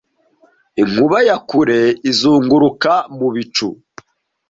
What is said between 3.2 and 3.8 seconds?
bicu